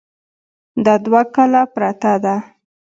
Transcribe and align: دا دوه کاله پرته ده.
دا 0.85 0.93
دوه 1.05 1.21
کاله 1.35 1.61
پرته 1.73 2.13
ده. 2.23 2.35